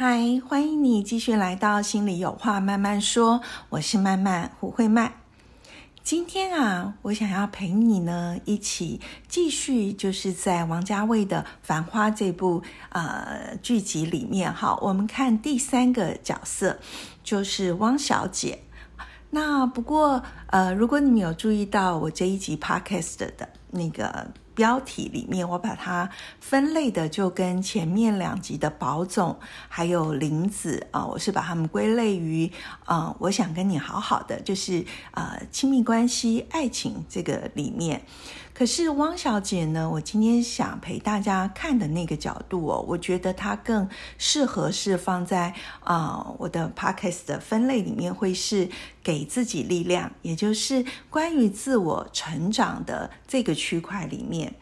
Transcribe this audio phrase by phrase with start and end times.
[0.00, 3.40] 嗨，欢迎你继续来到心里有话慢慢说。
[3.68, 5.12] 我是慢慢胡慧曼。
[6.04, 16.78] 今天啊，我想要陪你呢一起继续，就是在王家卫的《繁花》这部呃剧集里面，哈，我们看第三个角色
[17.24, 18.60] 就是汪小姐。
[19.30, 24.30] 那不过呃，如果你们有注意到我这一集 Podcast 的那个。
[24.58, 32.50] 标题里面，我把它分类的就跟前面两集的宝总还有林子啊，我是把他们归类于
[32.84, 38.02] 啊，我想跟你好好的，就是啊亲密关系、爱情这个里面。
[38.58, 39.88] 可是汪小姐呢？
[39.88, 48.68] 我今天想陪大家看的那个角度哦，我觉得她更适合是放在啊我的 podcast 的分类里面，会是
[49.00, 54.52] 给自己力量，也就是关于自我成长的这个区块里面。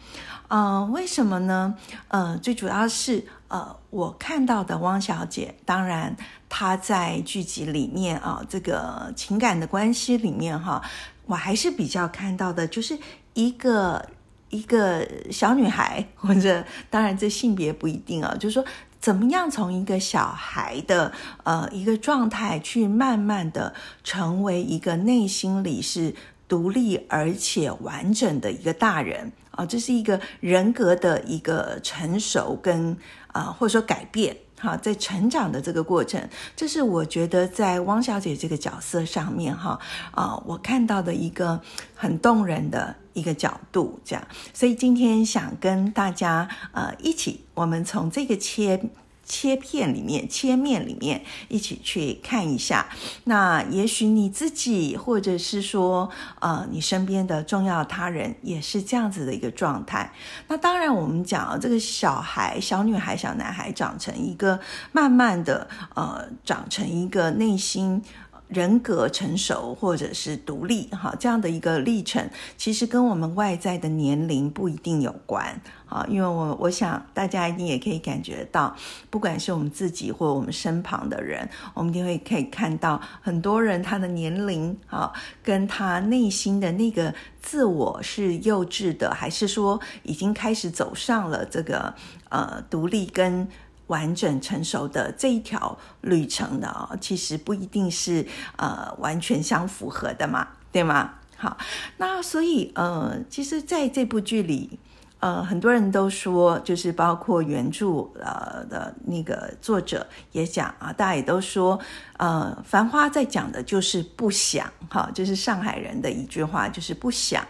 [0.48, 1.74] 嗯，为什么呢？
[2.08, 6.14] 呃，最主要是呃，我看到的汪小姐，当然
[6.50, 10.82] 她在剧集里面啊，这个情感的关系里面哈，
[11.24, 12.98] 我还是比较看到的，就是。
[13.36, 14.02] 一个
[14.48, 18.64] 一个小女孩，或者当然这性别不一定啊，就是说
[18.98, 21.12] 怎么样从一个小孩的
[21.44, 26.14] 呃一个状态，去慢慢的成为一个内心里是
[26.48, 32.96] 独立而且完整的一个大人啊，这是一个人格的一个成熟跟
[33.32, 34.34] 啊或者说改变。
[34.58, 39.78] 好，在成长的这个过程，这是我觉得在汪小姐这个角色上面，哈
[40.12, 41.60] 啊，我看到的一个
[41.94, 48.80] 很动人的一个角度，这样，所以今天想跟大家呃一起，我们从这个切。
[49.26, 52.88] 切片里面，切面里面，一起去看一下。
[53.24, 56.08] 那也许你自己，或者是说，
[56.40, 60.12] 呃，你身边的重要他人，也是这样子的一个状态。
[60.48, 64.60] 那当然，我们讲这个小孩、小女孩、小男孩长成一个，
[64.92, 68.02] 慢慢的，呃，长成一个内心。
[68.48, 78.76] 人格成熟或者是独立，哈，这样的一个历程，其实跟我们外在的年龄不一定有关，啊，因为我我想大家一定也可以感觉到，
[79.10, 85.12] 不管是我们自己或我们身旁的人，我们一定会可以看到很多人他的年龄，啊，
[85.42, 91.92] 跟他内心的那个自我是幼稚的，还是说已经开始走上了这个
[92.28, 93.48] 呃独立跟。
[93.88, 98.26] 完整成熟的这一条旅程的啊，其实不一定是
[98.56, 101.14] 呃完全相符合的嘛，对吗？
[101.36, 101.56] 好，
[101.98, 104.78] 那所以呃，其实在这部剧里。
[105.26, 111.76] 呃，很多人都说，就是包括原著呃的那个作者也讲啊，大家也都说，
[112.16, 117.44] 呃，《繁花》在讲的就是不想，哈，就是上海人的一句话，就是不想。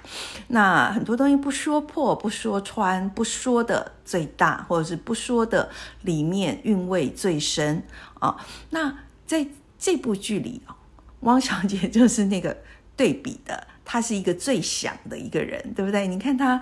[0.49, 5.69] 那很多东西不说破、不说穿、不说的最大，或者是不说的
[6.01, 7.83] 里面韵味最深
[8.21, 8.43] 啊。
[8.71, 8.91] 那
[9.27, 9.47] 在
[9.79, 10.75] 这部剧里啊，
[11.21, 12.57] 汪小姐就是那个
[12.97, 16.07] 对比的，她是一个最想的一个人，对不对？
[16.07, 16.59] 你看她。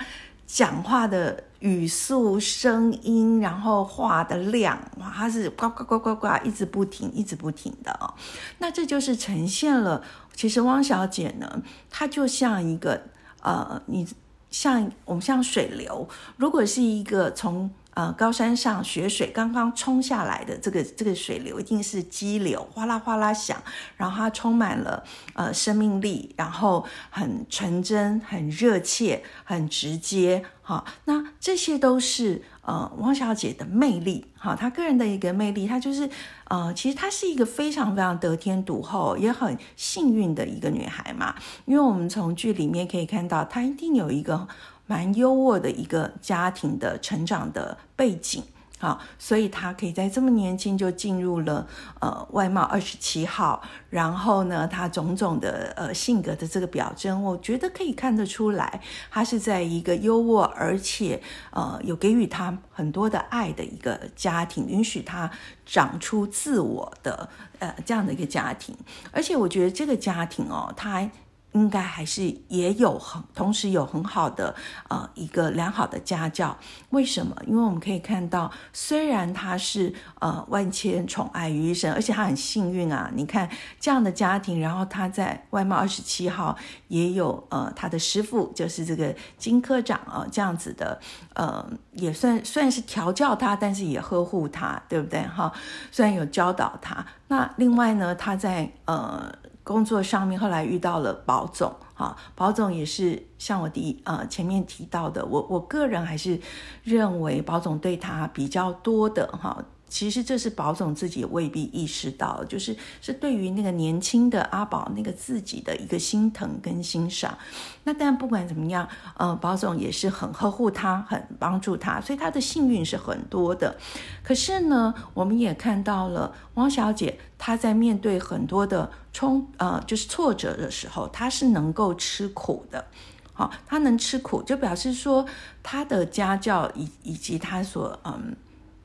[0.46, 8.14] 讲话的语速、声音，然后话的量，哇，它是呱呱呱呱呱，一直不停，一直不停的哦。
[8.58, 10.02] 那这就是呈现了，
[10.34, 13.02] 其实汪小姐呢，她就像一个
[13.42, 14.06] 呃，你
[14.50, 17.70] 像我们像水流，如果是一个从。
[17.94, 23.56] 呃，高山上雪水刚刚冲下来的这个这个水流一定是激流，哗啦哗啦响，
[23.96, 36.10] 然后它充满了呃生命力，然后很纯真、很热切、很直接，哈，那这些都是呃汪小姐的魅力，哈，她个人的一个魅力，她就是
[36.48, 44.48] 呃，其实她是一个非常非常得天独厚，也很幸运的一个女孩嘛，因为我们从剧里面可以看到，她一定有一个。
[44.86, 48.42] 蛮优渥的一个家庭的成长的背景，
[48.78, 51.66] 好，所以他可以在这么年轻就进入了
[52.00, 61.22] 呃外貌二十七号，然后呢，他种种的呃性格的这个表征，我觉得可以看得出来，他是在一个优渥而且
[61.52, 65.30] 呃有给予他很多的爱的一个家庭，允许他
[65.64, 67.26] 长出自我的
[67.58, 68.76] 呃这样的一个家庭，
[69.12, 71.10] 而且我觉得这个家庭哦，他。
[71.54, 74.54] 应该还是也有很，同时有很好的
[74.88, 76.56] 呃一个良好的家教。
[76.90, 77.34] 为什么？
[77.46, 83.08] 因为我们可以看到，虽然他是呃万千宠爱于一身，而且他很幸运啊。
[83.14, 83.48] 你看
[83.78, 86.56] 这样的家庭，然后他在外贸二十七号
[86.88, 91.00] 也有呃他的师傅，就是这个金科长啊，这样子的
[91.34, 95.22] 呃也算算是调教他，但是也呵护他，对不对？
[95.22, 95.52] 哈，
[95.92, 99.32] 虽然有教导他，那另外呢，他在呃。
[99.64, 106.38] 工作上面后来遇到了保总，哈，保总也是像我第一呃前面提到的，我我个人还是
[106.84, 109.64] 认为保总对他比较多的哈。
[109.86, 117.38] 其实这是保总自己未必意识到，就是是对于那个年轻的阿宝那个自己的一个心疼跟欣赏。
[117.84, 123.76] 那但不管怎么样，呃，保总也是很呵护他，很帮助他，所以他的幸运是很多的。
[124.24, 132.84] 可是呢，我们也看到了汪小姐她在面对很多的冲呃就是挫折的时候，他是能够吃苦的。
[133.32, 135.24] 好，他能吃苦，就表示说
[135.62, 138.36] 他的家教以以及他所嗯。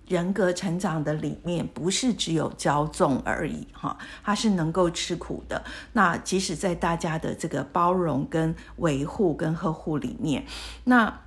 [0.10, 5.64] 人格成长的里面不是只有骄纵而已，哈，他是能够吃苦的。
[5.94, 10.48] 那即使在大家的这个包容、跟维护、跟呵护里面，
[10.86, 11.22] 那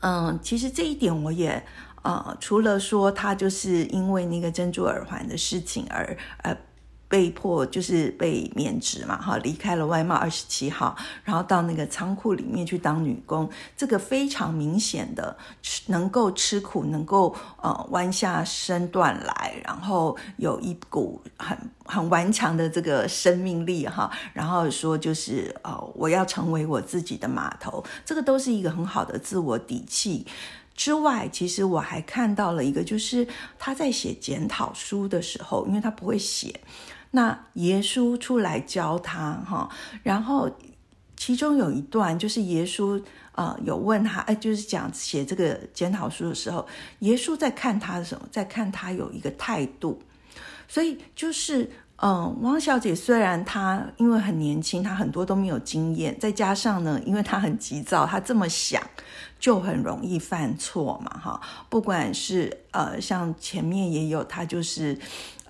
[0.00, 1.64] 嗯，其实这一点我也
[2.02, 6.56] 呃，除了说他就是因为那个珍珠耳环的事情而呃。
[7.12, 13.46] 被迫就是被免职嘛，哈，离开了外贸二十七号，然后到那个仓库里面去当女工。
[13.76, 21.54] 这个非常明显的吃，能够吃苦，能够呃弯下身段来，然后有一股很
[21.84, 30.26] 很顽强的这个生命力，哈，然后说就是呃我要成为我自己的码头，这个都是一个很好的自我底气。
[30.74, 33.28] 之外，其实我还看到了一个，就是
[33.58, 36.58] 他在写检讨书的时候，因为他不会写。
[37.14, 39.68] 那耶稣出来教他哈，
[40.02, 40.50] 然后
[41.14, 43.00] 其中有一段就是耶稣
[43.32, 46.66] 呃有问他，哎，就是讲写这个检讨书的时候，
[47.00, 50.00] 耶稣在看他的时候，在看他有一个态度，
[50.66, 58.82] 所以就是嗯，汪小姐虽然她因为很年轻，她很多都没有经验，再加上呢，因为她很急躁，她这么想
[59.38, 64.98] 就很容易犯错嘛哈，不管是呃像前面也有她就是。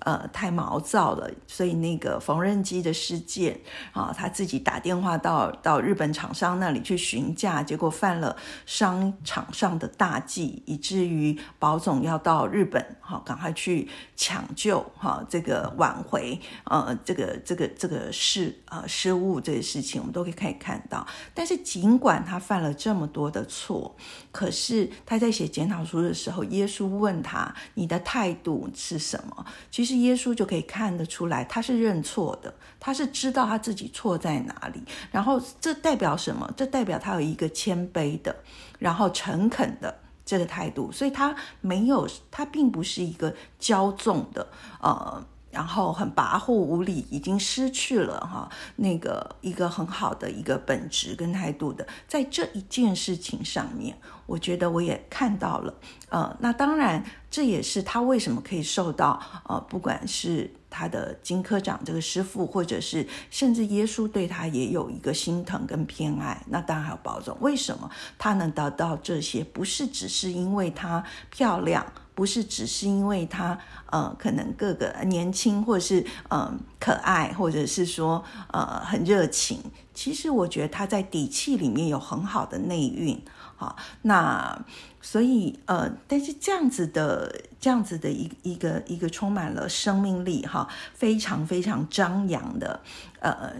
[0.05, 3.57] 呃，太毛躁了，所以那个缝纫机的事件
[3.93, 8.35] 啊，他自己打电话到到日本厂商那里去询价，结果犯了
[8.65, 21.07] 商场上的大忌，以至于保总要到日本哈，赶快去抢救哈，这个挽回呃，这个这个这个事呃失误这些事情，我们都可以可以看到。
[21.33, 23.95] 但是尽管他犯了这么多的错，
[24.33, 29.92] 可是他在写检讨书的时候，耶稣问他：“你的态度是什么？”其实。
[29.97, 34.83] 耶稣就可以看得出来，他是认错的，他是知道他自己错在哪里。
[35.11, 36.51] 然后这代表什么？
[36.57, 38.35] 这代表他有一个谦卑的，
[38.79, 40.91] 然后诚恳的这个态度。
[40.91, 44.47] 所以他没有，他并不是一个骄纵的，
[44.81, 45.25] 呃。
[45.53, 53.95] 然后很跋扈无礼，已经失去了哈那个一个很好的一个本质跟态度的，在这一件事情上面，
[54.25, 55.73] 我觉得我也看到了，
[56.09, 67.37] 呃，那当然这也是他为什么可以受到呃，不管是他的金科长这个师傅，或者是甚至耶稣对他也有一个心疼跟偏爱，那当然还有保重。
[67.41, 69.43] 为什么他能得到这些？
[69.43, 71.85] 不是只是因为他漂亮。
[72.15, 73.57] 不是只是因为他，
[73.91, 79.59] 呃，可能各个年轻，或者是嗯可爱，或者是说呃很热情。
[79.93, 83.19] 其实我觉得他在底气里面有很好的内蕴，
[83.57, 83.75] 哈。
[84.03, 84.65] 那
[85.01, 92.81] 所以呃，但是这样子的这样子的一一个一个充满了生命力，哈，非常非常张扬的，
[93.19, 93.53] 呃。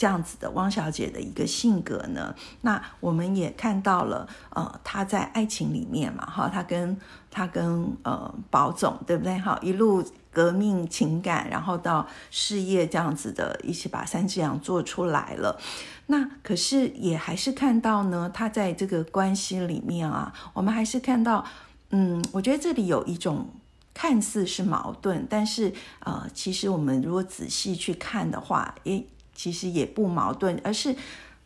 [0.00, 6.98] 这样子的汪小姐的一个性格呢，那我们也看到了，呃，她在爱情里面嘛，哈，她跟
[7.30, 9.38] 她跟呃保总对不对？
[9.38, 10.02] 哈，一路
[10.32, 15.60] 革命情感，然后到事业这样子的，一起把三只羊做出来了。
[16.06, 21.44] 那可是也还是看到呢，她在这个关系里面啊，我们还是看到，
[21.90, 23.50] 嗯，我觉得这里有一种
[23.92, 29.06] 看似是矛盾，但是呃，其实我们如果仔细去看的话，诶。
[29.40, 30.94] 其实也不矛盾，而是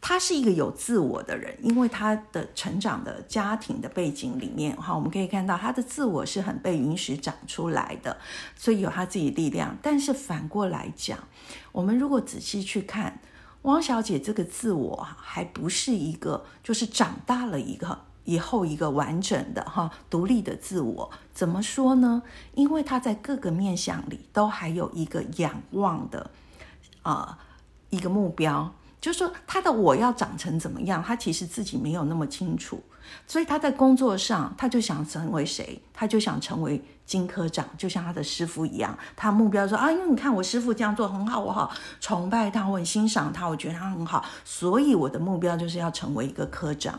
[0.00, 8.16] 他是一个有自我的人，因为他的成长的家庭的背景里面，哈，我们可以看到他的自我是很被允许长出来的，
[8.56, 9.78] 所以有他自己力量。
[9.80, 11.16] 但是反过来讲，
[11.70, 13.20] 我们如果仔细去看
[13.62, 21.12] 汪小姐这个自我，还不是一个就是长大了一个以后一个完整的哈独立的自我。
[21.32, 22.24] 怎么说呢？
[22.56, 26.32] 因为他在各个面相里都还有一个仰望的
[27.02, 27.38] 啊。
[27.94, 32.82] 一个目标就是说他的我要长成怎么样，他其实自己没有那么清楚，
[33.26, 41.70] 所以他在工作上他就想成为谁，他就想成为金科长，就像他的师傅一样，他目标说啊，因为你看我师傅这样做很好，我好
[42.00, 46.98] 崇拜他，我很欣赏他，我觉得他很好，所以我的目标就是要成为一个科长。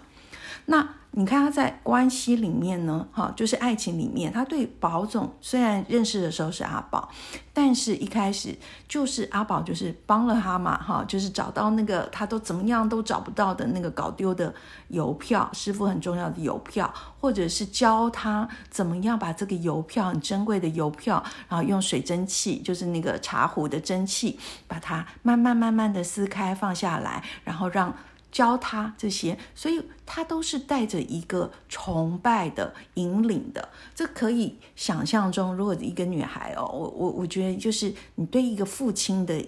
[0.65, 7.09] 那你看他在关系里面呢，哈，就是爱情里面，他对宝总虽然认识的时候是阿宝，
[7.53, 8.53] 但是一开始
[8.85, 14.53] 就是阿宝就是帮了他嘛，哈，就是找到那个他都怎么样都找不到的那个搞丢的
[14.89, 27.95] 邮票，师傅很重要的邮票，或者是教他怎么样把这个邮票很珍贵的邮票，然后用水蒸气，就是那个茶壶的蒸汽，把它慢慢慢慢的撕开放下来，然后让。
[28.35, 33.69] 教他这些，所以他都是带着一个崇拜的引领的。
[33.95, 39.41] 这可以想象中，如果一个女孩哦，我我我觉得就是你对一个父亲的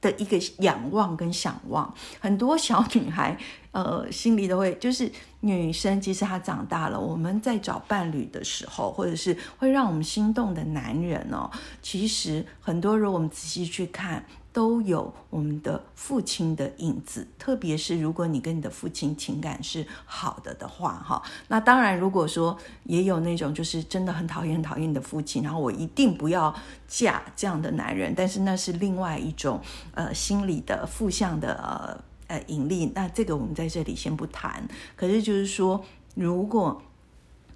[0.00, 3.38] 的一个仰望跟想望，很多小女孩
[3.70, 11.48] 呃心里都会，就是女生即使她长大了，我们在找伴侣的时候，或者是会让我们心动的男人哦，
[11.80, 14.26] 其实很多如果我们仔细去看。
[14.54, 26.54] 都有我们的父亲的影子，特别是如果你跟你的父亲情感是好的的话，哈，那当然，如果说也有那种就是真的很讨厌、讨厌你的父亲，然后我一定不要
[26.86, 29.60] 嫁这样的男人，但是那是另外一种
[29.92, 34.64] 呃心理的负向的呃呃引力，那这个我们在这里先不谈。
[34.94, 35.84] 可是就是说，
[36.14, 36.80] 如果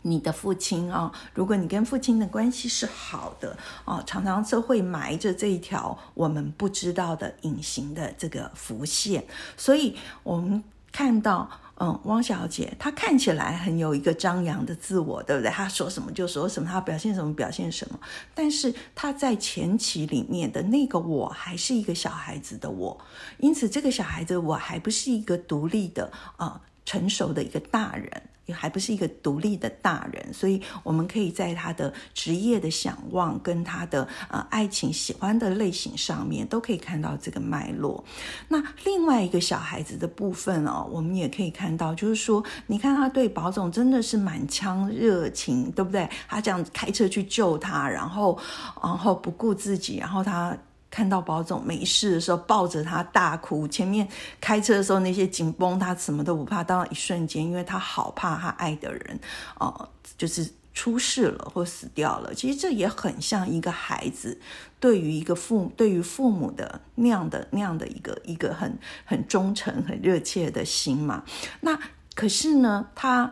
[0.03, 9.25] 你的父亲啊，如果你跟父亲的关系是好的啊，常常就会埋着这一条我们不知道的隐形的这个浮线。
[9.57, 10.63] 所以，我们
[10.93, 11.51] 看到，
[11.81, 15.51] 嗯，汪小姐她看起来很有一个张扬的自我，对不对？
[15.51, 17.99] 她说什么就说什么，她表现什么表现什么。
[18.35, 22.99] 但是她在前期里面的那个我还是一个小孩子的我，
[23.39, 28.23] 因此这个小孩子我还不是一个独立的啊成熟的一个大人。
[28.53, 38.05] 还不是一个独立的大人，所以我们可以在他的职业的想望跟他的呃爱情喜欢的类型上面都可以看到这个脉络。
[38.49, 46.09] 那另外一个小孩子的部分哦，我们也可以看到，就是说，你看他对保总真的是满腔热情，对不对？
[46.29, 48.39] 他这样开车去救他，然后
[48.83, 50.57] 然后不顾自己，然后他。
[50.91, 53.69] 看到宝总没事的时候，抱着他大哭。
[53.69, 54.09] 前面
[54.41, 56.65] 开车的时候那些紧绷，他什么都不怕。
[56.65, 59.21] 到一瞬间，因为他好怕他爱的人，
[59.59, 62.35] 哦，就是出事了或死掉了。
[62.35, 64.41] 其实这也很像一个孩子
[64.81, 71.25] 对于一个父对于父母的那样的那样的一个一个很很忠诚、很热切的心嘛。
[71.61, 71.79] 那
[72.15, 73.31] 可是呢，他。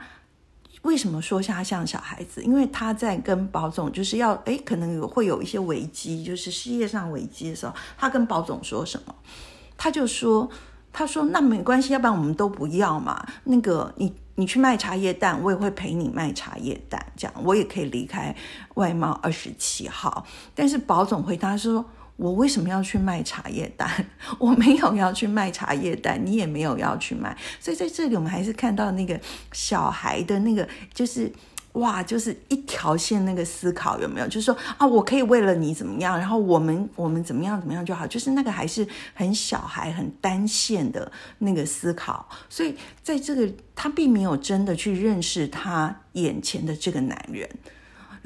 [0.83, 2.43] 为什么说他像小孩子？
[2.43, 9.15] 因为他在跟保总就是要哎，可能有会有一些危机，就是事业上危机的时候，他跟保总说什么？
[9.77, 10.49] 他就说
[10.93, 13.27] ：“他说那没关系，要不然我们都不要嘛。
[13.45, 18.35] 那个你你去卖茶叶蛋，我也会陪你卖茶叶蛋，这样我也可以离开
[18.75, 21.85] 外贸二十七号。”但是保总回答说。
[22.17, 24.07] 我为什么要去卖茶叶蛋？
[24.41, 29.21] 我没有要去卖茶叶蛋，你也没有要去卖，所以在这里我们还是看到那个
[29.53, 31.31] 小孩的那个，就是
[31.73, 34.27] 哇，就是一条线那个思考有没有？
[34.29, 42.27] 就是说啊，我可以为了你怎么样，然后我们我们怎么样怎么样就好，就是那个还是很小孩很单线的那个思考。
[42.49, 47.47] 所以在这个他并没有真的去认识他眼前的这个男人。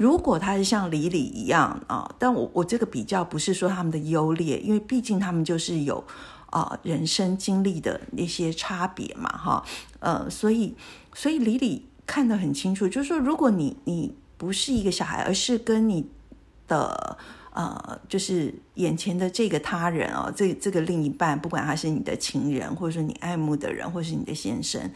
[0.01, 6.03] 如果他是像李李一样啊，但我我这个比较不是说他们的优劣，因为毕竟他们就是有
[6.49, 9.63] 啊人生经历的那些差别嘛，哈，
[9.99, 10.75] 呃，所以
[11.13, 16.09] 所以李李看得很清楚，就是说，如果你你不是一个小孩，而是跟你
[16.67, 17.19] 的
[17.53, 24.89] 呃，就是眼前的这个他人哦，这这个另一半，不管他是你的情人，或者说你爱慕的人，或是你的先生。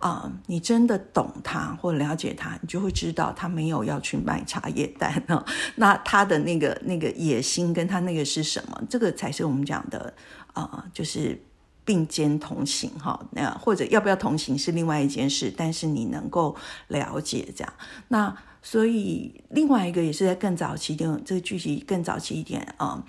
[0.00, 5.44] 啊，你真的懂他或了解他，你就会知道他没有要去卖茶叶蛋哦。
[5.74, 8.80] 那他的那个那个野心跟他那个是什么？
[8.88, 10.14] 这个才是我们讲的
[10.52, 11.36] 啊，就是
[11.84, 13.18] 并肩同行哈。
[13.32, 16.54] 那或者要不要同行是另外一件事，但是你能够
[16.86, 17.72] 了解这样。
[18.06, 23.04] 那所以另外一个也是在更早期一点，这个剧情更早期一点啊。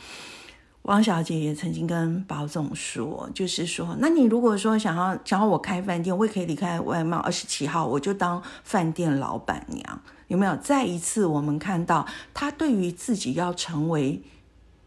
[0.84, 10.56] 汪小姐也曾经跟保总说，就是说，那你如果说想要想要我开饭店，我也可以离开外贸二十七号，我就当饭店老板娘，有没有？
[10.56, 14.24] 再一次，我们看到他对于自己要成为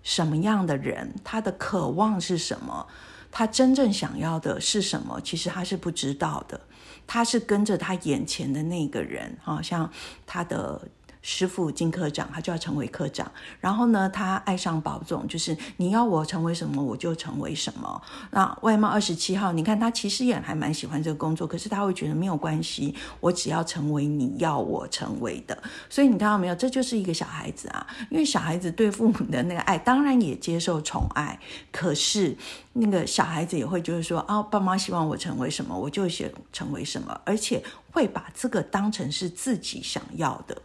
[0.03, 2.87] 什么样的人，他的渴望是什么，
[3.31, 6.63] 他真正想要的是什么，其实他是不知道的，
[7.07, 9.91] 他是跟着他眼前的那个人，好像
[10.27, 10.81] 他的。
[11.25, 13.31] 师傅金科长，他就要成为科长。
[13.61, 18.03] 然后呢，他爱上保总，就是你要我成为什么，我就成为什么。
[18.33, 25.57] 那外贸二十七号，你看他其实也还蛮喜欢这个工作，可是他会觉得没有关系，我只要成为你要我成为的。
[25.89, 31.39] 所以你看到没有，这就是一个小孩子啊，因为小孩子对父母的那个爱，当然也接受宠爱，
[31.71, 32.37] 可是
[32.75, 37.63] 那个小孩子也会就是说，哦，爸妈希望我成为什么，我就想成为什么，而且
[37.93, 40.63] 会把这个当成是自己想要的。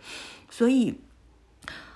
[0.50, 1.02] 所以，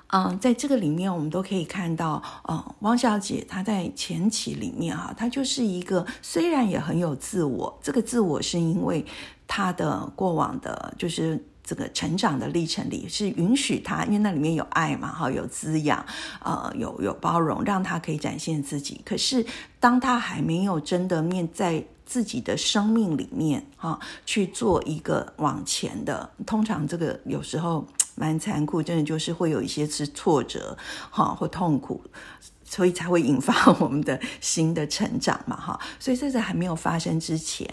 [0.08, 9.06] 嗯，在这个里面，我们都可以看到，嗯，汪小姐她在前期里面哈，她就是一个虽然也很有自我，这个自我是因为
[9.48, 11.42] 她的过往的，就是
[11.72, 16.06] 这个成长的历程里是允许他，因为那里面有爱嘛，哈，有滋养，
[16.44, 19.00] 呃，有有包容，让他可以展现自己。
[19.06, 19.46] 可是，
[19.80, 27.88] 当他还没有真的面在自己的生命里面，哈，去做一个往前的，通常这个有时候。
[28.14, 30.78] 蛮残酷，真的就是会有一些是挫折，
[31.10, 32.04] 哈，或痛苦，
[32.66, 35.80] 所以才会引发我们的新的成长嘛，哈。
[35.98, 37.66] 所以在这还没有发生之前。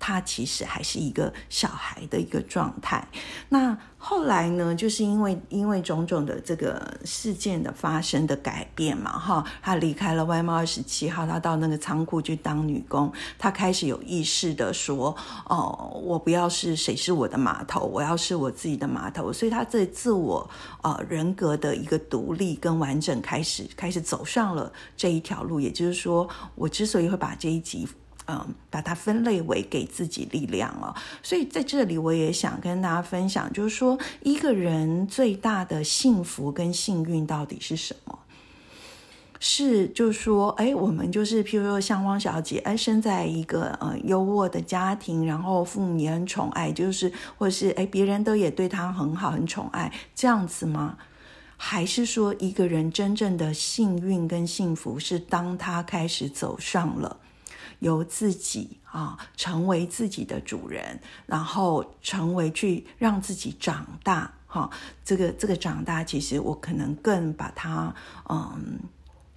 [0.00, 3.06] 他其实还是一个小孩的一个状态。
[3.50, 15.14] 那后来呢，就是因为因为种种的这个事件的发生的改变嘛，哈，他离开了外贸二十七号，他到那个仓库去当女工，他开始有意识的说
[15.44, 20.48] ：“哦，我不要是谁是我的码头，我要是我自己的码头。”所以，他这自我
[20.82, 25.60] 呃人格的一个独立跟完整，开始开始走上了这一条路。
[25.60, 27.86] 也就是说，我之所以会把这一集。
[28.26, 30.94] 嗯，把它分类为给自己力量哦。
[31.22, 38.18] 所以在这里，我也想跟大家分享，就是说，一个人最大的幸福跟幸运到底是什么？
[39.42, 50.98] 是，就是说，哎，我们就是，譬如说，像汪小姐，哎，生在一个呃优渥的家庭，然后父母也很宠爱，就是，或者是，哎，别人都也对她很好，很宠爱，这样子吗？
[51.56, 57.16] 还是说，一个人真正的幸运跟幸福，是当他开始走上了。
[57.80, 64.70] 由自己啊，成为自己的主人，然后成为去让自己长大哈。
[65.04, 67.94] 这个这个长大，其实我可能更把它
[68.30, 68.78] 嗯。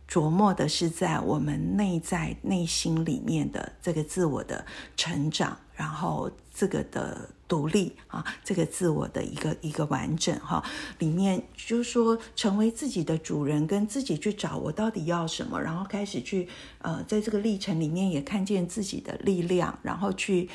[0.05, 4.63] 琢磨的是在我们内在内心里面的这个自我的
[4.95, 10.63] 成长，然后这个的独立啊，这个自我的一个一个完整哈，
[10.97, 16.47] 里面就是说成为自己的主人，跟自己去找我到底要什么，然后开始去
[16.79, 20.49] 呃，在这个历程里面也看见自己的力量，然后去。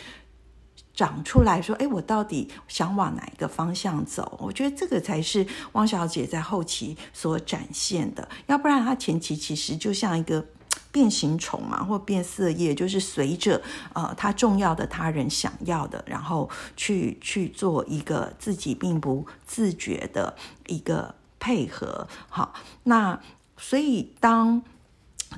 [0.95, 4.37] 长出来说：“哎，我到底想往哪一个方向走？
[4.43, 8.29] 我觉得这个才是汪小姐在后期所展现的。
[8.49, 10.45] 要不然，她前期其实就像一个
[10.99, 20.35] 变形虫嘛，或变色叶，就是随着呃他重要的他人想要的，然后去去做一个自己并不自觉的
[20.67, 22.09] 一个配合。
[22.29, 23.21] 好，那
[23.57, 24.61] 所以当。”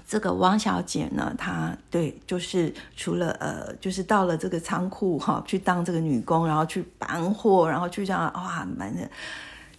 [0.07, 9.11] 这个汪小姐呢，她对，就是除了呃，就是到了这个仓库哈，去当这个女工，然后去搬货，然后去这样哇，蛮的，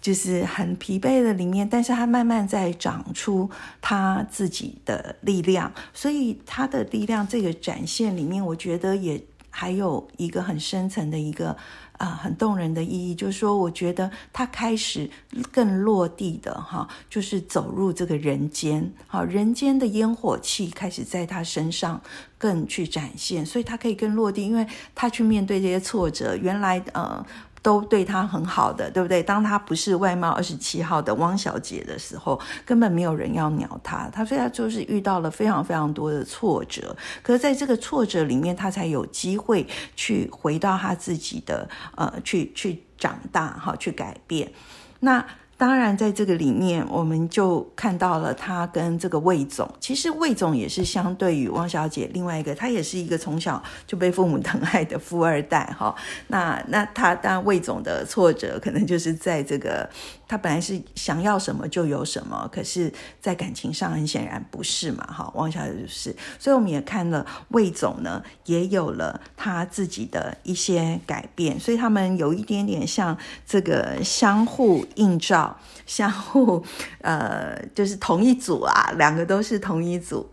[0.02, 11.56] 就是很疲惫的里面，但是他慢慢在长出他自己的力量，所以他的力量这个展现里面，我觉得也还有一个很深层的一个。
[12.02, 15.08] 啊，很动人的意义，就是说，我觉得他开始
[15.52, 22.02] 更落地的哈，就是走入这个人间，好，人间的烟火气开始在他身上
[22.40, 27.24] 更去展现，所以他可以更落地，因为他去面对这些挫折，原来呃。
[27.62, 29.22] 都对她很好的，对不对？
[29.22, 34.10] 当她不是外貌二十七号的汪小姐的时候，根本没有人要鸟他。
[34.14, 44.52] 他所以他就是遇到了非常非常多的挫折，可是在这个挫折里面，她才有机会去回到她自己的呃，去去长大哈，去改变。
[45.00, 45.26] 那。
[45.62, 49.72] 当然，在这个里面，我们就看到了他跟这个魏总。
[49.80, 55.96] 其实魏总也是相对于汪小姐另外一个，他也是一个从小就被父母疼爱的富二代哈。
[56.30, 59.88] 那那他当然魏总的挫折，可能就是在这个。
[60.28, 75.51] 他本来是想要什么就有什么，可是，在感情上很显然不是嘛，哈，汪小姐就是，所以我们也看了魏总呢，也有了他自己的一些改变，所以他们有一点点像这个相互映照，
[75.86, 76.64] 相互
[77.02, 80.30] 呃，就是同一组啊，两个都是同一组。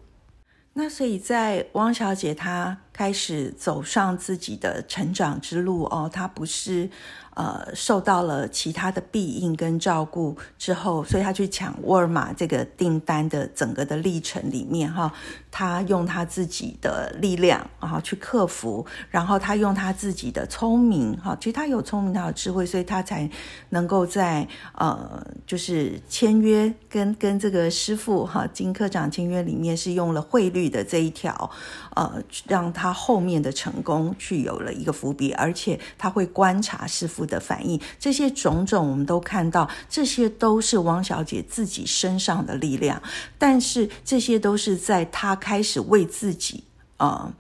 [0.75, 2.79] 那所以在汪小姐她。
[2.99, 6.91] 开始走上自己的成长之路哦，他不是。
[7.35, 15.13] 呃，受到了其他的庇应跟照顾之后，所以他去抢沃尔玛这个订单的整个的历程里面，哈，
[15.49, 23.31] 他用他自己的力量啊去克服，然后他用他自己的聪明，哈，其实他有聪明，他有智慧，所以他才
[23.69, 31.49] 能够在呃，就是签约跟跟这个师傅哈金科长签约里面是用了汇率的这一条，
[31.99, 37.19] 呃，让他后面的成功具有了一个伏笔，而且他会观察师傅。
[37.29, 43.03] 的反应，这些种种我们都看到，这些都是汪小姐自己身上的力量，
[43.37, 46.65] 但是这些都是在她开始为自己
[46.97, 47.31] 呃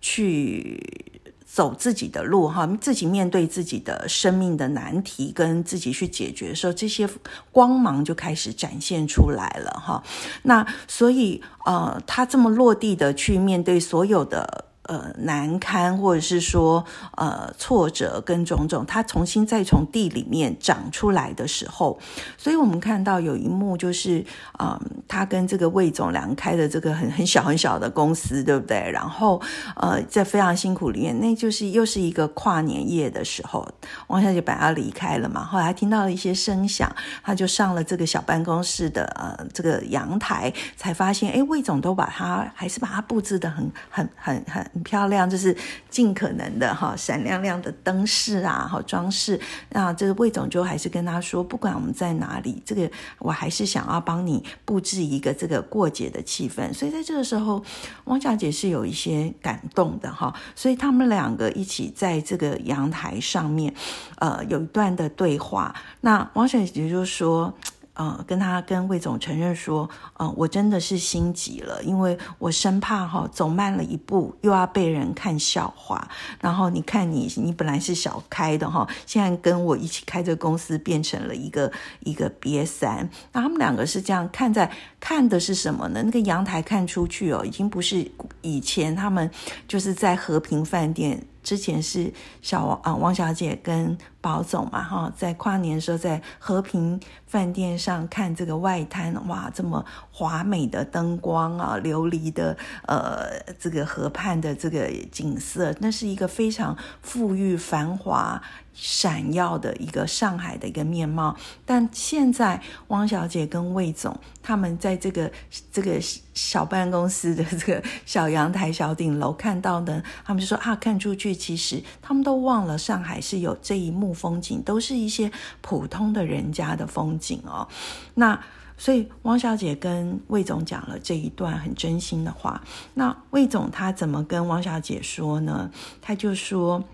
[0.00, 1.15] 去
[1.56, 7.08] 走自己的路哈，自己面对自己的生命的难题，跟自己去解决的时候，这些
[7.50, 10.02] 光芒就开始展现出来了哈。
[10.42, 14.66] 那所以呃，他这么落地的去面对所有的。
[14.86, 16.84] 呃，难堪或者是说
[17.16, 21.98] 呃挫折跟种种，他重新再从地里面长出来的时候，
[22.38, 24.24] 所以我们看到有一幕就是，
[24.60, 28.88] 嗯，他跟这个魏总两开的这个很很小很小的公司，对不对？
[28.92, 29.42] 然后
[29.74, 33.68] 呃，在非常辛苦里面，那就是又是一个跨年夜的时候，
[34.06, 36.94] 王小姐本来要离开了嘛，后来听到了一些声响，
[37.24, 44.36] 他就上了这个小办公室的呃这个阳台，才发现，哎，魏总都把他还是把他布置的很很很。
[44.46, 45.56] 很很漂亮，就是
[45.88, 49.40] 尽可能的哈，闪亮亮的灯饰啊，好装饰。
[49.70, 56.70] 那这个魏总就还是跟他说，不管我们在哪里，这个我还是想要帮你布置一个这个过节的气氛。
[56.74, 57.64] 所以在这个时候，
[58.04, 60.34] 汪小姐是有一些感动的哈。
[60.54, 63.72] 所以他们两个一起在这个阳台上面，
[64.18, 65.74] 呃，有一段的对话。
[66.02, 67.54] 那汪小姐就说。
[67.96, 76.06] 呃，跟他跟魏总承认说，呃，我真的是心急了，因为我生怕哈走慢了一步又要被人看笑话。
[76.38, 83.08] 然后你看你，你本来是小开的哈，现在跟我一起开这个公司变成了一个一个瘪三。
[83.32, 86.02] 那他们两个是这样看在看的是什么呢？
[86.04, 88.06] 那个阳台看出去哦，已经不是
[88.42, 89.30] 以前他们
[89.66, 91.26] 就是在和平饭店。
[91.46, 108.42] 之前是小王啊，王小姐跟宝总嘛，哈，在跨年的时候在和平饭店上看这个外滩，哇，这么华美的灯光啊，琉璃的呃这个河畔的这个景色，那是一个非常富裕繁华。
[108.78, 111.34] 闪耀的一个上海的一个面貌，
[111.64, 115.32] 但现在汪小姐跟魏总他们在这个
[115.72, 115.98] 这个
[116.34, 127.66] 小办公室的这个小阳台、小顶楼看到的，他们就说啊，看出去其实他们都忘了上海是有这一幕风景，都是一些普通的人家的风景哦。
[128.14, 128.38] 那
[128.76, 132.62] 所以汪小姐跟魏总讲了这一段很真心的话，
[132.92, 135.70] 那魏总他怎么跟汪小姐说呢？
[136.02, 136.84] 他就说。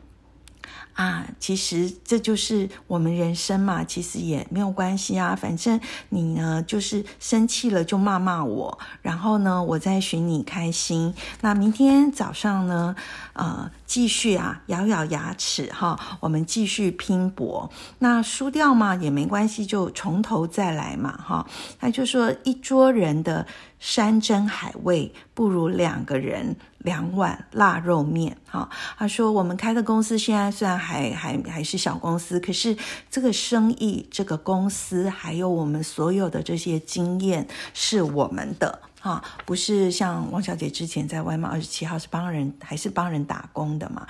[0.95, 5.35] 啊，其实这就是我们人生嘛，其实也没有关系啊。
[5.35, 11.15] 反正你呢，就是生气了就骂骂我，然后呢，我再寻你开心。
[11.41, 12.95] 那明天早上呢，
[13.35, 17.71] 呃，继续啊，咬咬牙齿哈，我们继续拼搏。
[17.99, 21.47] 那输掉嘛也没关系，就从头再来嘛哈。
[21.79, 23.47] 他就说，一桌人的
[23.79, 26.57] 山珍海味，不如两个人。
[26.83, 28.69] 两碗腊肉面，哈，
[28.99, 32.77] 他说我们开的公司现在虽然还还还是小公司，可是
[33.09, 44.07] 这个生意、这个公司还有我们所有的这些经验是我们的，哈，不是像王小姐之前在外贸二十七号是帮人还是帮人打工的嘛？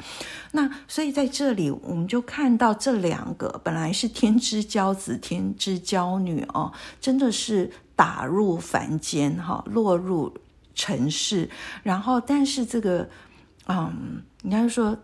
[0.52, 10.33] 那所以在这里我们就看到这两个本来是天之骄子、天之骄女哦，真的是打入凡间，哈，落入。
[10.74, 11.50] 尘世，
[11.83, 13.07] 然后，但是这个，
[13.68, 14.96] 嗯，人家说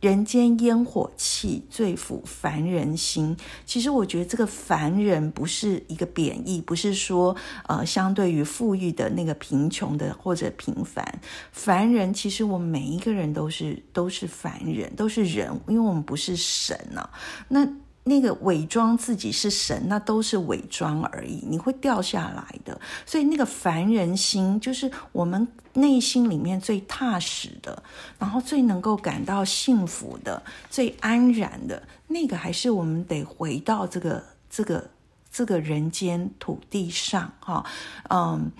[0.00, 3.36] 人间烟火气最抚凡人心。
[3.66, 7.34] 其实我觉得这个凡人不是一个贬义，不是说
[7.66, 11.20] 呃，相对于富裕的那个贫穷的或者平凡，
[11.52, 17.10] 凡人其实我们每一个人都是都是凡人，都是人，因为我们不是神呢。
[17.48, 17.68] 那。
[18.08, 22.80] 那个伪装自己是神，那都是伪装而已，你会掉下来的。
[23.06, 27.82] 所以那个凡人心，就是我们内心里面最踏实的，
[28.18, 34.90] 然后最能够感到幸福的、最安然的那个，还是我们得回到这个、这个、
[35.30, 37.64] 这个人间土地上，哈，
[38.10, 38.50] 嗯。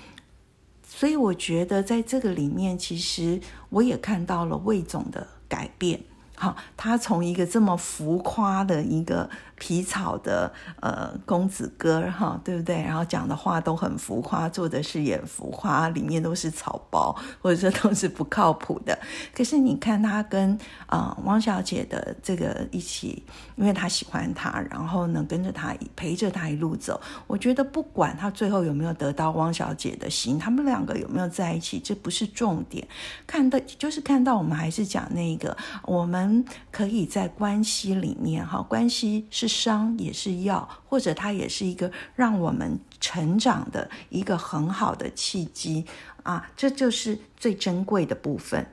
[0.91, 6.01] 所以我觉得在这个里面，其实我也看到了魏总的改变。
[6.39, 12.81] 好，他从一个这么浮夸的一个皮草的呃公子哥哈，对不对？
[12.81, 18.97] 然后讲的话都很浮夸，做的事也浮夸，里面都是草包，或者说都是不靠谱的。
[19.35, 23.21] 可是你看他跟啊汪小姐的这个一起，
[23.57, 27.01] 因为他喜欢他，然后呢跟着他陪着他一路走。
[27.27, 32.87] 我觉得不管他最后有没有得到汪小姐的心，他们两个有没有在一起，这不是重点。
[33.27, 39.48] 看的就是看到我们还是讲那个，我们可以在关系里面哈，关系是。
[39.49, 45.87] 伤也是药，或者它也是一个让我们成长的一个很好的契机
[46.23, 48.67] 啊，这就是最珍贵的部分。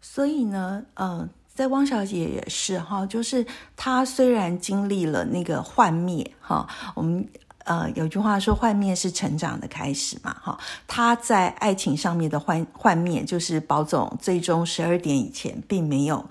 [0.00, 3.44] 所以呢，呃，在汪小姐也是哈，就是
[3.76, 7.28] 她虽然经历了那个幻灭哈，我们
[7.64, 16.24] 呃有句话说幻灭是成长的开始嘛哈，她在爱情上面的幻幻灭，就是保总最终十二点以前并没有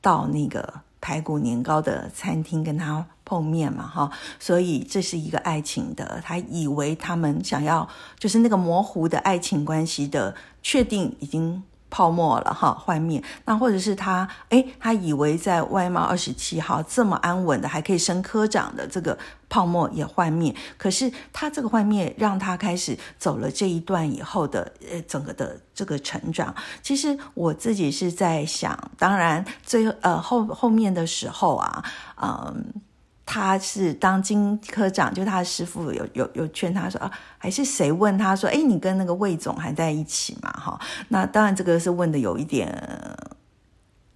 [0.00, 0.83] 到那个。
[1.04, 7.86] 排骨年糕的餐厅跟他碰面嘛，哈，所以这是一个爱情的，他以为他们想要
[8.18, 11.62] 就是那个模糊的爱情关系的确定已经。
[11.94, 13.22] 泡沫了哈，幻灭。
[13.44, 19.16] 那或者是他，哎，他以为在外贸二十七号这么安稳的，还可以升科长的这个
[19.48, 20.52] 泡沫也幻灭。
[20.76, 26.52] 可是他这个幻灭，让他开始走了这一段以后的，呃，整个的这个成长。
[26.82, 31.84] 其实我自己是在想，当然最呃后后面的时候啊，
[32.20, 32.74] 嗯。
[33.26, 40.50] 他是当金科长，就他的师傅有有有劝他说啊，还是谁问他说，哎，你跟那个魏总还在一起嘛？
[40.52, 42.70] 哈，那当然这个是问的有一点。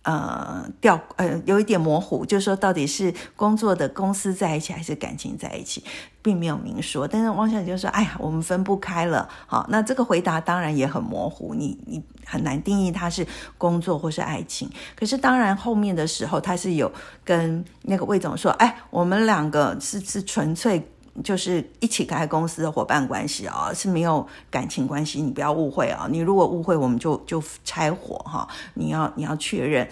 [0.08, 5.84] 呃，调呃有一点模糊，就是说到底是工作的公司在一起还是感情在一起，
[6.22, 7.06] 并没有明说。
[7.06, 13.26] 但是汪小姐就说：“哎呀，我们分不开了。”好，那这个回答当然也很模糊，你你很难定义它是
[13.58, 14.70] 工作或是爱情。
[14.96, 16.90] 可是当然后面的时候，他是有
[17.22, 20.88] 跟那个魏总说：“哎，我们两个是是纯粹。”
[21.22, 26.06] 就是一起开公司的伙伴关系啊，是没有感情关系，你不要误会啊！
[26.10, 28.48] 你如果误会，我们就就拆伙哈！
[28.74, 29.88] 你要你要确认，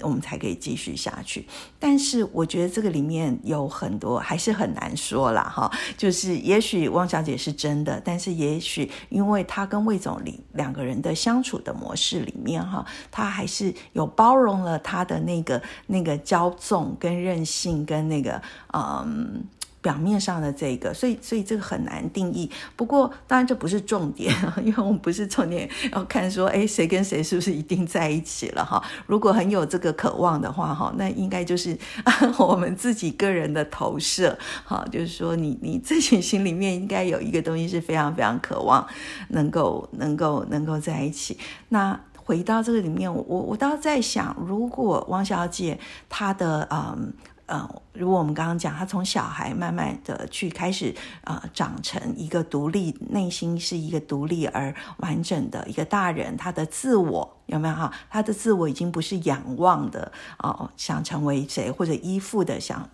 [0.00, 1.46] 我们才可以继续下去。
[1.78, 5.70] 但是我觉得这个里面有很多还是很难说啦哈。
[5.96, 18.40] 就是也许汪小姐是真的，但是也许因为她跟魏总理两个人的相处的模式里面哈，她还是有包容了他的那个那个骄纵跟任性跟那个
[18.72, 19.44] 嗯。
[19.80, 22.50] 表面上的这个，所以所以这个很难定义。
[22.76, 28.82] 不过当然这不是重点， 因为我们不是重点要看说，哎，谁跟谁是不是一定在一起了哈？
[29.06, 31.78] 如果很有这个渴望的话哈，那应该就是
[32.38, 38.86] 我们自己个人的投射哈，就是说你你自己心里面应该有一个东西是非常非常渴望
[39.28, 41.38] 能够能够能够在一起。
[41.68, 47.12] 那回到这个里面，我我倒在想，如果汪小姐她的嗯。
[47.50, 57.90] 嗯，如果我们刚刚讲，他从小孩慢慢的去开始，呃，长成一个独立，内心是一个独立而完整的一个大人，他的自我有没有哈？
[58.10, 62.86] 他的自我已经不是仰望的哦，想成为谁或者依附的，想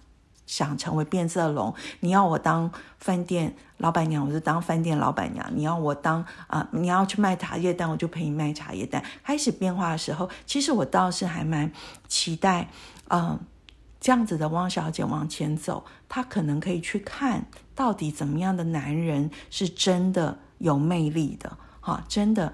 [0.46, 1.74] 想成为变色龙。
[1.98, 9.02] 你要我当饭店老板娘，我就当饭店老板娘；你要我当啊，你要去卖茶叶蛋，我就陪你卖茶叶蛋。
[9.24, 11.72] 开始变化的时候，其实我倒是还蛮
[12.06, 12.68] 期待，
[13.08, 13.36] 嗯。
[14.04, 22.52] 这样子的汪小姐往前走，她可能可以去看到底怎么样的男人是真的有魅力的，哈，真的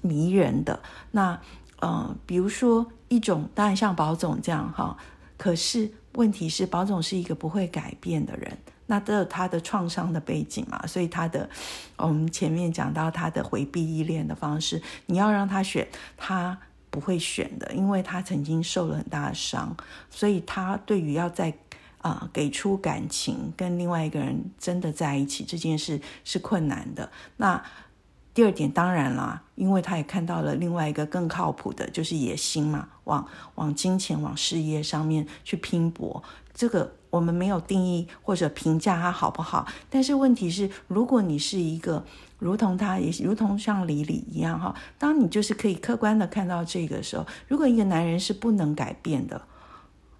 [0.00, 0.80] 迷人的。
[1.12, 1.40] 那，
[1.78, 4.96] 呃，比如说一种，当然像宝总这样，哈，
[5.36, 11.48] 可是问题是宝总是一个不会改变的人，那都有他的创伤的背景嘛，所以他的，
[11.96, 16.58] 我们前面讲到他的回避依恋的方式，你要让他选他。
[16.90, 19.76] 不会选的，因为他曾经受了很大的伤，
[20.10, 21.52] 所以他对于要在
[22.00, 27.10] 啊给出感情跟另外一个人真的在一起这件事是困难的。
[27.36, 27.62] 那
[28.32, 36.22] 第二点当然啦，因为他也看到了另外一个更靠谱的，就是野心嘛，往往金钱、往事业上面去拼搏。
[36.54, 42.04] 这个我们没有定义或者评价他好不好，但是问题是，如果你是一个。
[42.38, 44.74] 如同他，也如同像李李一样哈。
[44.96, 49.42] 当你就是可以客观的看到这个时候，如果一个男人是不能改变的，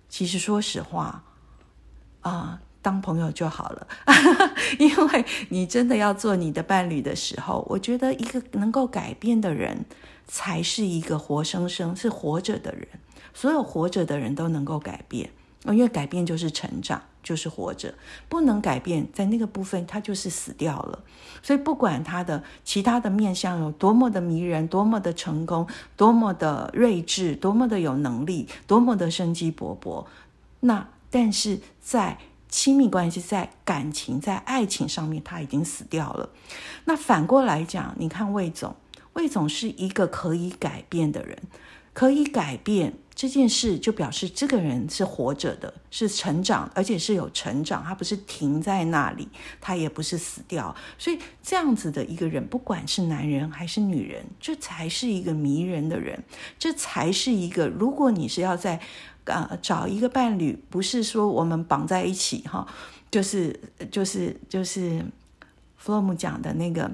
[0.08, 1.22] 其实说实话，
[2.22, 3.86] 啊，当朋友就好了。
[4.78, 9.84] 因为你真的要做你的伴侣的时候，我觉得一个能够改变的人，
[10.26, 12.88] 才是一个活生生是活着的人。
[13.32, 15.30] 所有活着的人都能够改变。
[15.64, 17.92] 因为改变就是成长，就是活着。
[18.28, 21.04] 不能改变，在那个部分，他就是死掉了。
[21.42, 25.66] 所以，不管他的其他的面相有多么的迷人，多么的成功，
[25.96, 30.06] 多么的睿智，多么的有能力，多么的生机勃勃，
[30.60, 32.18] 那但是在
[32.48, 36.30] 亲密关系、在感情、在爱情上面，他已经死掉了。
[36.86, 38.74] 那反过来讲，你看魏总，
[39.12, 41.38] 魏总是一个可以改变的人，
[41.98, 42.94] 可以改变。
[43.12, 47.82] 这件事就表示这个人是活着的，是成长，而且是有成长。
[47.82, 49.28] 他不是停在那里，
[49.60, 50.72] 他也不是死掉。
[50.96, 56.22] 所以这样子的一个人，不管是男人还是女人，这才是一个迷人的人，
[56.56, 57.66] 这才是一个。
[57.66, 58.80] 如果你是要在
[59.24, 62.64] 呃找一个伴侣，不是说我们绑在一起哈，
[63.10, 63.58] 就是
[63.90, 65.04] 就是就是
[65.76, 66.88] 弗洛姆讲的那个。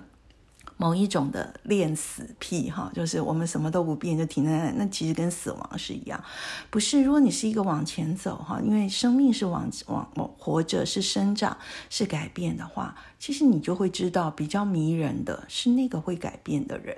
[0.76, 6.22] 某一种的恋死癖，哈，就是我们什么都不变就停在那，那其实跟死亡是一样，
[6.70, 7.02] 不是？
[7.02, 11.56] 如果你是一个往前走，哈，因为生命是往往活着，是生长，
[11.88, 16.96] 是改变的话，其实你就会知道，比较迷人的是那个会改变的人，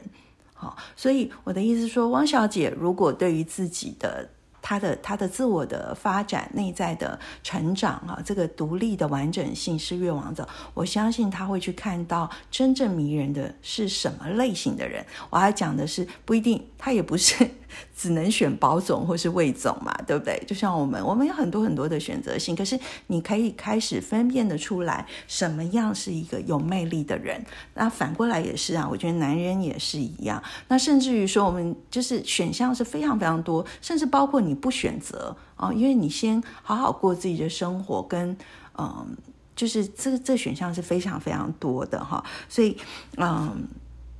[0.54, 4.30] 好，所以我的意思说，汪小姐如果对于自己的。
[4.68, 15.06] 他的他的自我的发展、内在的成长啊，这个独立的完整性是越往走，我相信他会去看到真正迷人的是什么类型的人。
[15.30, 17.48] 我要讲的是不一定，他也不是。
[17.96, 20.38] 只能选保总或是魏总嘛，对不对？
[20.46, 27.42] 就像我们，我们有很多很多的选择性，可是你可以开始分辨得出来，什么样是一个有魅力的人。
[27.72, 30.42] 那反过来也是啊，我觉得男人也是一样。
[30.68, 38.36] 那甚至于说，我们就是选项是非常非常多，甚至包括你不选择啊，因为你先好好过自己的生活，跟
[38.76, 39.16] 嗯，
[39.56, 42.22] 就是这这选项是非常非常多的哈。
[42.46, 42.76] 所以
[43.16, 43.66] 嗯，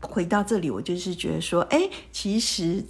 [0.01, 2.83] 回到这里，我就是觉得说，哎，其实。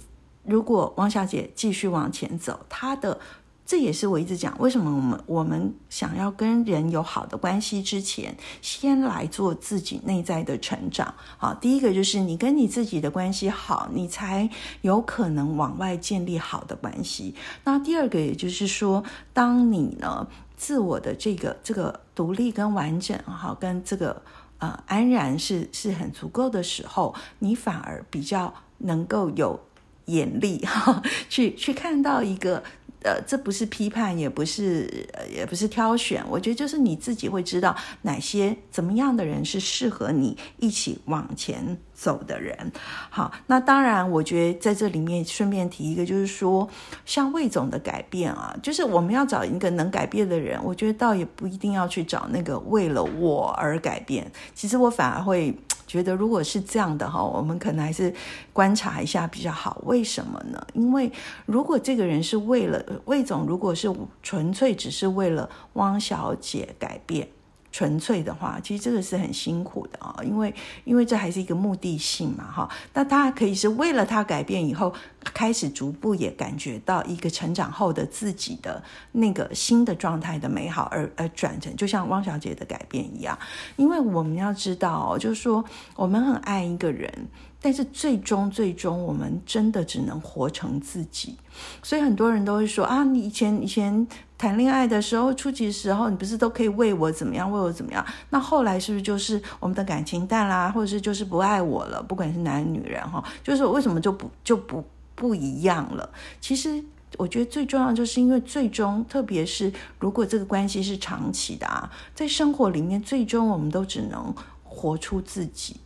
[0.47, 3.19] 如果汪小姐继续往前走，她的
[3.65, 11.13] 这也是我一直讲，为什么我们我们想要跟人有好的关系之前，先来做自己内在的成长。
[11.37, 14.49] 好，第一个就是你跟你自己的关系好，你才
[14.83, 17.35] 有可能往外建立好的关系。
[17.65, 24.21] 那第二个，也就是说，当你呢自我的这个这个独立跟完整，哈，跟这个
[24.59, 29.59] 呃安然是是很足够的时候，你反而比较能够有。
[30.07, 32.61] 眼力 哈，去去看到一个，
[33.03, 42.71] 呃，这不是批判，也不是，也不是挑选，我觉得就是你自己会知道哪些怎么样的人是适合你一起往前走的人。
[43.09, 46.67] 好，那当然，我觉得在这里面顺便提一个，就是说，
[47.05, 55.55] 像魏总的改变啊，就是我们要找一个能改变的人，我觉得倒也不一定要去找那个为了我而改变，其实我反而会。
[55.87, 58.13] 觉得如果是这样的哈，我们可能还是
[58.53, 59.81] 观察一下比较好。
[59.85, 60.61] 为什么呢？
[60.73, 61.11] 因为
[61.45, 67.27] 如果这个人是为了魏总，如果是纯粹只是为了汪小姐改变。
[67.71, 70.53] 纯粹的话，其实这个是很辛苦的啊，因为
[70.83, 72.69] 因为这还是一个目的性嘛，哈。
[72.93, 74.93] 那他可以是为了他改变以后，
[75.33, 83.37] 开始逐步也感觉到一个成长后的自己的那个新的状态的美好，而而转成就像汪小姐的改变一样。
[83.75, 85.63] 因为我们要知道，就是说
[85.95, 87.27] 我们很爱一个人。
[87.59, 91.35] 但是最终，最终，我们真的只能活成自己。
[91.81, 98.05] 所以很多人都会说啊，你以前以前谈恋爱的时候，初级时候，你不是都可以为我怎么样，为我怎么样？
[98.29, 102.01] 那后来是不是就是我们的感情淡啦，或者是就是不爱我了？
[102.01, 104.83] 不管是男女人哈，就是为什么就不就不
[105.15, 106.07] 不一样了？
[106.39, 106.81] 其实
[107.17, 114.31] 我觉得最重要就是因为最终，特别是如果这个关系是长期的啊，在生活里面，最终我们都只能
[114.63, 115.77] 活出自己。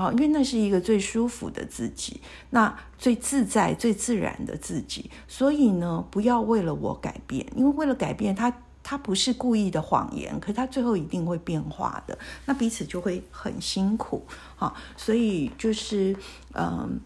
[0.00, 5.10] 好，因为那是一个最舒服的自己，那最自在、最自然的自己。
[5.28, 8.50] 所以呢，不要为了我改变，因为为了改变他，
[8.82, 12.18] 他不是故意的谎言，可他最后一定会变化的。
[12.46, 14.24] 那彼此就会很辛苦。
[14.56, 16.16] 好，所以就是
[16.54, 16.98] 嗯，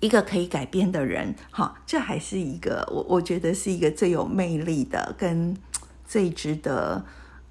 [0.00, 5.56] 一个可以改变的人，哈，这还是一个我我觉得是一个最有魅力的，跟
[6.06, 7.04] 最值得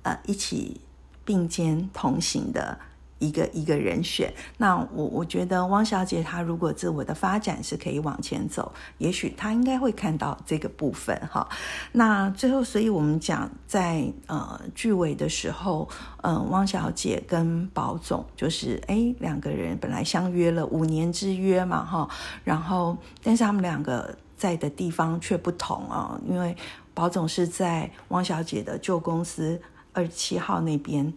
[0.03, 0.81] 呃一起
[1.25, 2.79] 并肩同行的。
[3.19, 11.47] 一个一个人选，那我我觉得汪小姐她如果自我的发展是可以往前走，也许她应该会看到这个部分哈。
[11.91, 15.87] 那最后，所以我们讲在呃剧尾的时候，
[16.21, 22.09] 嗯，汪小姐跟宝总就是哎两个人本来相约了五年之约嘛哈，
[22.43, 26.55] 然后但是他们两个在的地方却不同啊，因为
[26.93, 31.13] 宝总是在汪小姐的旧公司二十七号那边。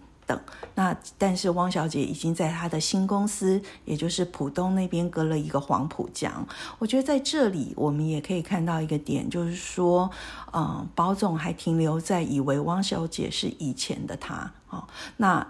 [0.74, 6.46] 那，但是汪小姐已经在她的新公司，也就是浦东那边隔了一个黄浦江。
[6.78, 10.10] 我觉得在这里，我们也可以看到一个点，就是说，
[10.52, 14.84] 嗯，包总还停留在以为汪小姐是以前的她，哦，
[15.16, 15.46] 那。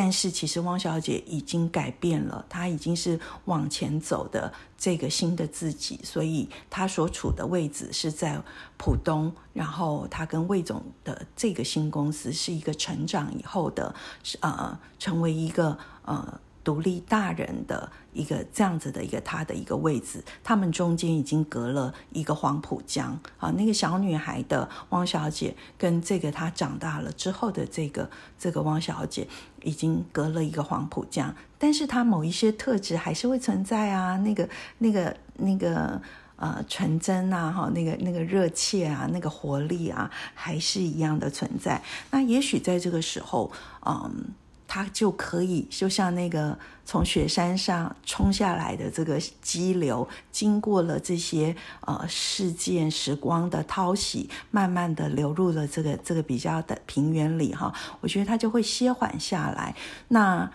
[0.00, 8.40] 但是其实汪小姐已经改变了，她已经是往前走的这个新的自己，所以她所处的位置是在
[8.76, 13.92] 浦东，然后她跟魏总的这个新公司是一个成长以后的，
[14.38, 16.40] 呃，成为一个呃。
[16.64, 23.48] 独立大人的一个这样子的一个他的一个位置，他们中间已经隔了一个黄浦江啊。
[23.52, 29.28] 那个小女孩的汪小姐跟这个她长大了之后的这个这个汪小姐，
[29.62, 34.16] 已经隔了一个黄浦江，但是她某一些特质还是会存在啊。
[34.18, 34.48] 那个
[34.78, 36.02] 那个那个
[36.34, 41.80] 呃纯真啊，哈，那个那个热切啊，那个活力啊，还是一样的存在。
[42.10, 43.52] 那也许在这个时候，
[43.86, 44.34] 嗯。
[44.68, 57.74] 它就可以，就像那个从雪山上冲下来的这个激流，经过了这些呃事件、时光的淘洗，慢慢的流入了这个这个比较的平原里哈。
[58.00, 59.74] 我觉得它就会歇缓下来。
[60.06, 60.48] 那。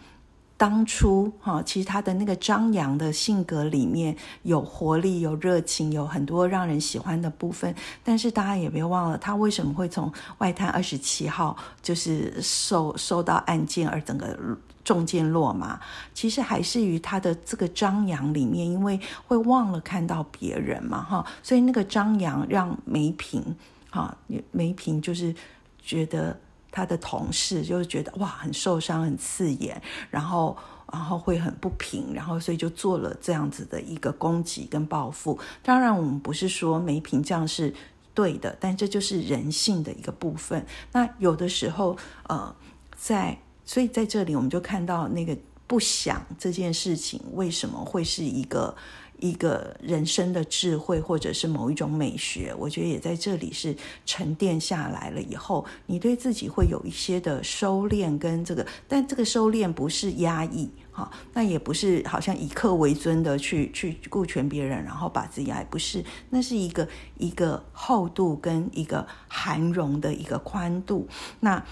[0.64, 7.76] 当初哈，其实他的那个张扬的性格里面有活力、有热情，有很多让人喜欢的部分。
[8.02, 14.40] 但是大家也别忘了，他为什么会从外滩二十七号就是受受到案件而整个
[14.86, 15.78] 中箭落马？
[16.14, 18.98] 其实还是于他的这个张扬里面，因为
[19.28, 23.44] 会忘了看到别人嘛哈，所以那个张扬让梅萍
[23.90, 24.18] 哈
[24.52, 25.36] 梅萍就是
[25.82, 26.40] 觉得。
[26.74, 30.58] 他的同事就是觉得哇很受伤很刺眼，然后
[30.92, 35.40] 然后会很不平，然后所以就做了这样子的一个攻击跟报复。
[35.62, 37.72] 当然我们不是说梅平这样是
[38.16, 40.66] 对的，但这就是人性的一个部分。
[40.92, 41.96] 那有的时候
[42.28, 42.56] 呃
[42.98, 48.76] 在所以在这里我们就看到那个不想这件事情为什么会是一个。
[49.20, 66.88] 一个人生的智慧，或者是某一种美学，我觉得也在这里是沉淀下来了以后，你对自己会有一些的收敛跟这个，但这个收敛不是压抑，哈，那也不是好像以客为尊的去去顾全别人，然后把自己压，不是，那是一个
[67.18, 71.08] 一个厚度跟一个涵容的一个宽度，
[71.40, 71.64] 那。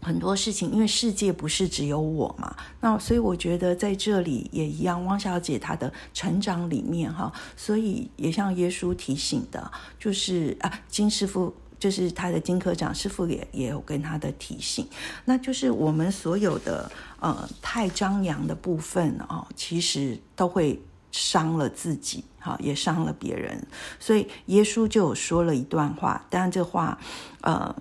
[0.00, 5.04] 很多事情，因为世界不是只有我嘛，那所以我觉得在这里也一样。
[5.04, 14.86] 汪小姐她的成长里面哈，所以也像耶稣提醒的，就是啊，金师傅就是他的金科长师傅也也有跟他的提醒，
[15.24, 16.90] 那就是我们所有的
[17.20, 20.80] 呃太张扬的部分啊，其实都会
[21.10, 23.66] 伤了自己，哈，也伤了别人。
[23.98, 26.98] 所以耶稣就有说了一段话，当然这话
[27.42, 27.74] 呃。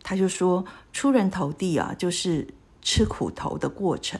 [0.00, 0.64] 他就说
[0.98, 2.44] ：“出人头地啊，就是
[2.82, 4.18] 吃苦头的过程，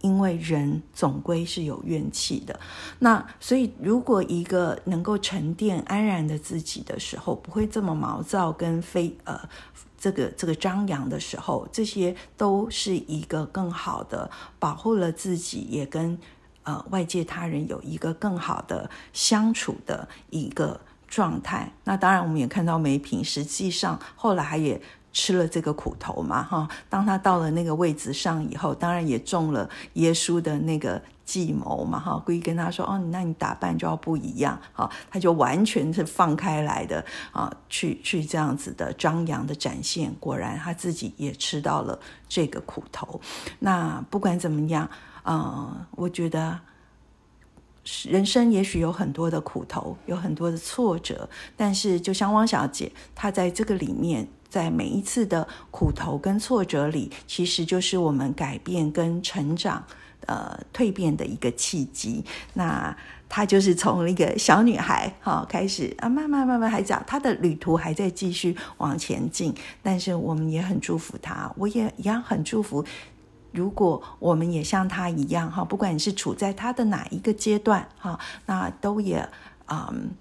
[0.00, 2.58] 因为人总归是有怨气的。
[2.98, 9.38] 那所以，如果一个能够沉淀安然的自己的时候，不会这么毛躁跟非呃
[9.96, 16.18] 这个这个张扬的时候，这些都是一个更好的保护了自己，也跟
[16.64, 21.72] 呃外界他人有一个更好的相处的一个状态。
[21.84, 24.82] 那当然，我们也看到梅萍，实际上后来也。”
[25.16, 26.68] 吃了这个苦头嘛，哈！
[26.90, 32.22] 当他到了那个位置上以后，当然也中了耶稣的那个计谋嘛，哈！
[32.22, 37.02] 故意跟他说：“哦，那你打扮就要不一样，哈！”他就完全是放开来的
[37.32, 40.14] 啊，去去这样子的张扬的展现。
[40.20, 41.98] 果然他自己也吃到了
[42.28, 43.18] 这个苦头。
[43.60, 44.86] 那不管怎么样，
[45.24, 46.60] 嗯，我觉得
[48.04, 54.28] 人生也许有很多的苦头，有很多的挫折，但是就像汪小姐，她在这个里面。
[54.56, 59.84] 在每一次的苦头跟挫折里，其实就是我们改变跟成长、
[60.24, 62.24] 呃蜕变的一个契机。
[62.54, 62.96] 那
[63.28, 69.54] 她就是从一个小女孩哈开始啊，慢慢慢慢还讲她的旅途还在继续往前进。
[69.82, 72.82] 但是我们也很祝福她，我也一样很祝福。
[73.52, 79.28] 如果我们也像她一样哈，不管你是处在她的哪一个阶段哈，那都也
[79.66, 80.12] 嗯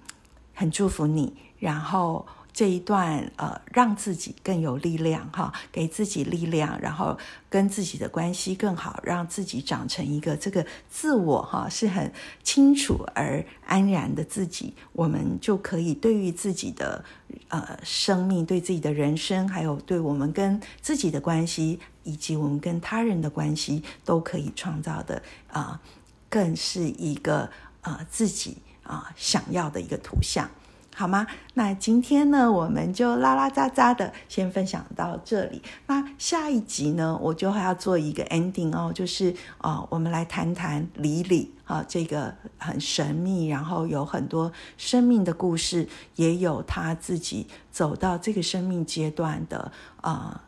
[0.53, 1.33] 很祝福你。
[1.57, 2.25] 然后。
[2.55, 7.17] 这一段呃，让自己更有力量哈，给自己力量，然后
[7.49, 12.09] 跟自己的关系更好，让自己长成一个这个自我哈是很
[12.43, 17.03] 清楚而安然的自己，我们就可以对于自己的
[17.49, 25.81] 呃生命、对自己的人生，还有对我们跟自己的关系，以及我们跟他人的关系，都可以创造的啊，
[26.29, 27.49] 更是一个
[27.81, 30.49] 呃自己啊想要的一个图像。
[30.97, 31.27] 好吗？
[31.55, 35.61] 那今天呢，我们就拉拉杂杂的先分享到这里。
[35.87, 49.69] 那下一集呢，我就还要做一个 ending 哦，就是啊，我们来谈谈李李啊，这个很神秘，然后有很多生命的故事，也有他自己走到这个生命阶段的
[49.99, 50.41] 啊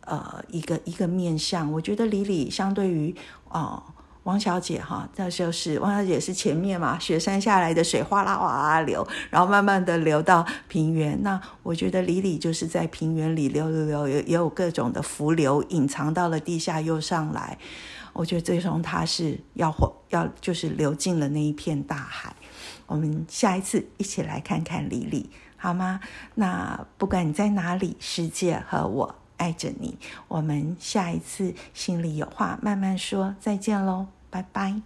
[0.00, 1.70] 呃一个一个面相。
[1.70, 3.14] 我觉得李李相对于
[3.48, 3.93] 啊。
[4.24, 11.22] 王小姐哈，那就是王小姐是前面嘛，雪山下来的水哗啦哗啦流，然后慢慢的流到平原。
[11.22, 17.58] 那我觉得李李就是在平原里流流流，也有各种的浮流隐藏到了地下又上来。
[18.14, 19.74] 我觉得最终它是要
[20.10, 22.34] 要就是流进了那一片大海。
[22.86, 26.00] 我们下一次一起来看看李李好吗？
[26.36, 29.98] 那不管你在哪里，世界和我爱着你。
[30.28, 34.13] 我们下一次心里有话慢慢说，再见喽。
[34.34, 34.82] 拜拜。